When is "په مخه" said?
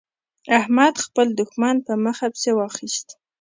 1.87-2.25